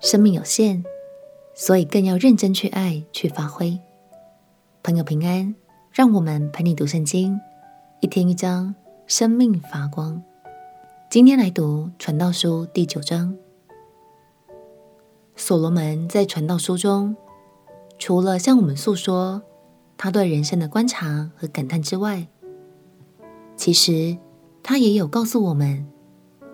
[0.00, 0.82] 生命有限，
[1.54, 3.78] 所以更要认真去爱，去发挥。
[4.82, 5.54] 朋友平安，
[5.92, 7.38] 让我们陪你读圣经，
[8.00, 8.74] 一天一章，
[9.06, 10.22] 生命发光。
[11.10, 13.36] 今天来读传道书第九章。
[15.36, 17.14] 所罗门在传道书中，
[17.98, 19.42] 除了向我们诉说
[19.98, 22.26] 他对人生的观察和感叹之外，
[23.54, 24.16] 其实
[24.62, 25.86] 他也有告诉我们，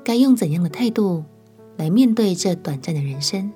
[0.02, 1.24] 该用怎样的态度
[1.76, 3.53] 来面对这短暂的人生，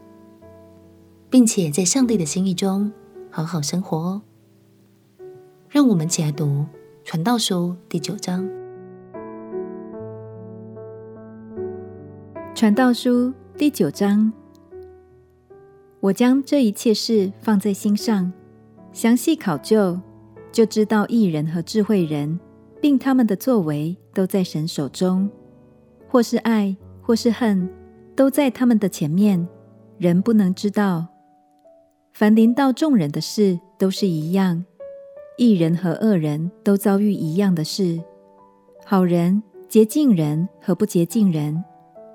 [1.30, 2.92] 并且在上帝的心意中
[3.30, 4.22] 好好生活哦。
[5.68, 6.44] 让我们起来读
[7.04, 8.44] 《传道书》第九章。
[12.54, 14.30] 《传道书》第九章，
[16.00, 18.30] 我将这一切事放在心上，
[18.92, 19.98] 详细考究，
[20.52, 22.38] 就知道义人和智慧人，
[22.82, 25.30] 并他们的作为，都在神手中。
[26.06, 27.70] 或是爱，或是恨，
[28.20, 29.48] 都在他们的前面，
[29.96, 31.06] 人不能知道。
[32.12, 34.62] 凡临到众人的事，都是一样。
[35.38, 37.98] 义人和恶人都遭遇一样的事。
[38.84, 41.64] 好人、洁净人和不洁净人，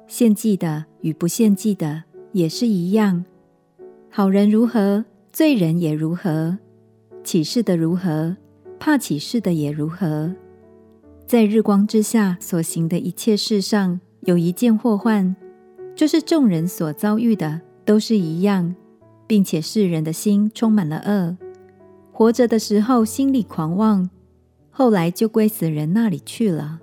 [0.06, 3.26] 献祭的与不献祭的也是一样。
[4.12, 6.56] 好人如何，罪人也如何；
[7.24, 8.38] 起誓的如何，
[8.80, 10.32] 怕起誓的也如何。
[11.26, 15.36] 在日光之下所行的一切事上，有一件祸患，
[15.96, 18.76] 就是众人所遭遇的都是一样，
[19.26, 21.38] 并且世人的心充满了恶。
[22.12, 24.10] 活着的时候心里狂妄，
[24.70, 26.80] 后来就归死人那里去了。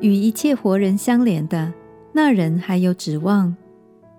[0.00, 1.72] 与一切活人相连的
[2.12, 3.56] 那人还有指望，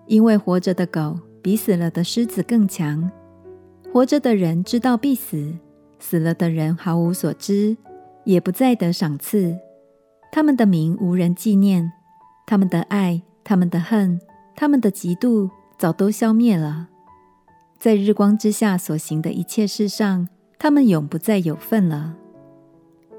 [0.08, 3.10] 因为活着的狗比死了的狮子更强。
[3.92, 5.54] 活着的人知道必死，
[6.00, 7.76] 死了的人毫无所知。
[8.26, 9.58] 也不再得赏赐，
[10.32, 11.92] 他们的名无人纪念，
[12.46, 14.22] 他们的爱、他们的恨、
[14.56, 16.88] 他们的嫉妒，早都消灭了。
[17.80, 20.30] 在日光之下所行的一切事上，
[20.60, 22.16] 他们永不再有份了。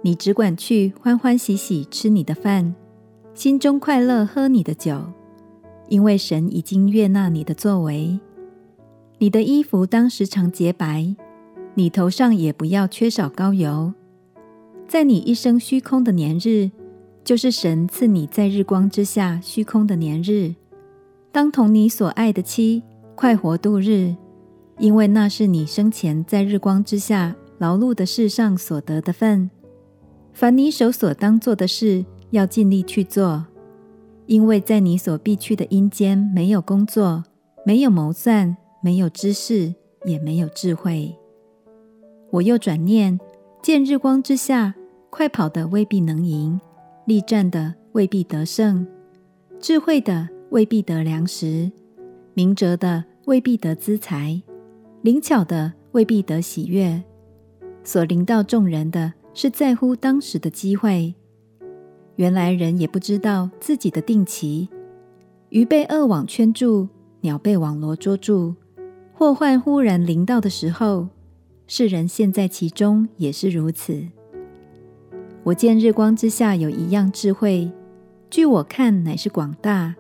[0.03, 2.77] 你只管去欢欢喜喜吃你的饭，
[3.35, 5.03] 心中快乐喝你的酒，
[5.89, 8.21] 因为神已经悦纳你的作为。
[9.19, 11.13] 你的衣服当时常洁白，
[11.75, 13.93] 你头上也不要缺少膏油。
[14.87, 16.71] 在你一生虚空的年日，
[17.25, 20.55] 就是神赐你在日光之下虚空的年日，
[21.31, 22.83] 当同你所爱的妻
[23.15, 24.15] 快活度日，
[24.79, 29.51] 因为那是你生前在日光之下劳碌的事上所得的分。
[30.33, 33.47] 凡你手所当做的事，要尽力去做，
[34.27, 37.25] 因为在你所必去的阴间没有工作，
[37.65, 41.15] 没有谋算，没有知识，也没有智慧。
[42.31, 43.21] 我又转念
[43.63, 44.75] 见日光之下。
[45.13, 46.61] 快跑的未必能赢，
[47.10, 48.87] 力战的未必得胜，
[49.59, 51.69] 智慧的未必得粮食，
[52.34, 54.41] 明哲的未必得资财，
[55.03, 57.03] 灵巧的未必得喜悦。
[57.82, 61.12] 所临到众人的是在乎当时的机会。
[62.15, 64.69] 原来人也不知道自己的定期，
[65.48, 66.87] 鱼被恶网圈住，
[67.22, 68.54] 鸟被网罗捉住，
[69.12, 71.09] 祸患忽然临到的时候，
[71.66, 74.00] 世人陷在其中也是如此。
[75.43, 77.71] 我见日光之下有一样智慧，
[78.28, 79.95] 据我看乃是广大，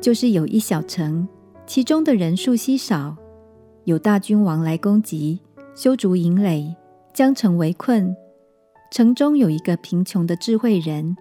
[0.00, 1.26] 就是有一小城，
[1.66, 3.16] 其中的人数稀少，
[3.84, 5.40] 有大君王来攻击，
[5.74, 6.76] 修筑营垒，
[7.14, 8.14] 将城围困。
[8.90, 11.16] 城中有一个贫穷的智慧人，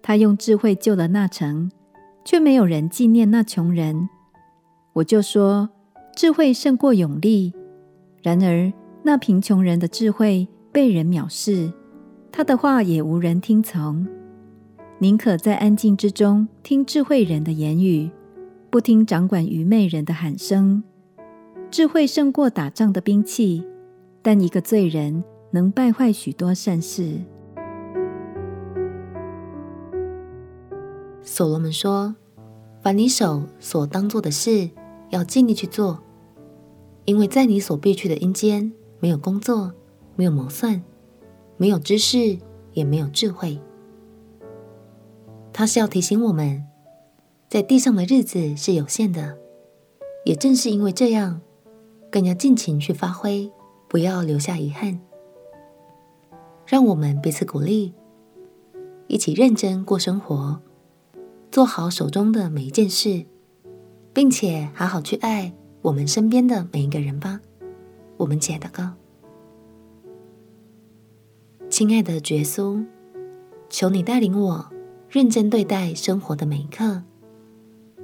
[0.00, 1.70] 他用智慧救了那城，
[2.24, 4.08] 却没有人纪念那穷人。
[4.92, 5.68] 我就说，
[6.14, 7.52] 智慧胜过勇力。
[8.22, 8.72] 然而
[9.02, 11.72] 那贫穷人的智慧被人藐视。
[12.36, 14.04] 他的话也无人听从，
[14.98, 18.10] 宁可在安静之中听智慧人的言语，
[18.70, 20.82] 不听掌管愚昧人的喊声。
[21.70, 23.64] 智慧胜过打仗的兵器，
[24.20, 27.20] 但一个罪人能败坏许多善事。
[31.22, 32.16] 所罗门说
[32.82, 34.70] ：“凡你手所当做的事，
[35.10, 36.02] 要尽力去做，
[37.04, 39.72] 因为在你所必去的阴间，没有工作，
[40.16, 40.82] 没有谋算。”
[41.56, 42.38] 没有知识，
[42.72, 43.60] 也没有智慧。
[45.52, 46.64] 他是要提醒我们，
[47.48, 49.38] 在地上的日子是有限的，
[50.24, 51.40] 也正是因为这样，
[52.10, 53.50] 更要尽情去发挥，
[53.88, 55.00] 不要留下遗憾。
[56.66, 57.94] 让我们彼此鼓励，
[59.06, 60.60] 一起认真过生活，
[61.52, 63.26] 做好手中的每一件事，
[64.12, 65.52] 并且好好去爱
[65.82, 67.40] 我们身边的每一个人吧。
[68.16, 68.94] 我们亲爱的哥。
[71.74, 72.86] 亲爱的耶稣，
[73.68, 74.64] 求你带领我
[75.10, 77.02] 认真对待生活的每一刻，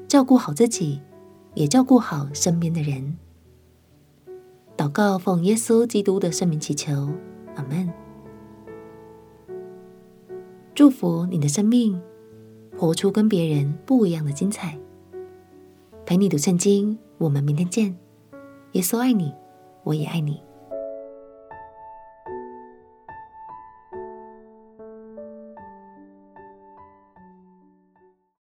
[0.09, 1.01] 照顾好自己，
[1.55, 3.17] 也照顾好身边的人。
[4.77, 7.11] 祷告奉耶稣基督的圣名祈求，
[7.55, 7.89] 阿门。
[10.75, 12.03] 祝福你的生命，
[12.77, 14.77] 活出跟别人不一样的精彩。
[16.05, 17.97] 陪你读圣经，我们明天见。
[18.73, 19.33] 耶稣爱你，
[19.85, 20.41] 我也爱你。